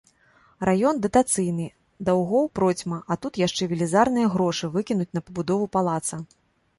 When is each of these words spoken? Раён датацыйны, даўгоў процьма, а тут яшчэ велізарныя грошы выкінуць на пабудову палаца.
Раён 0.67 0.95
датацыйны, 1.05 1.67
даўгоў 2.07 2.49
процьма, 2.59 2.99
а 3.15 3.17
тут 3.25 3.33
яшчэ 3.41 3.63
велізарныя 3.73 4.31
грошы 4.37 4.71
выкінуць 4.77 5.11
на 5.19 5.23
пабудову 5.29 5.69
палаца. 5.77 6.15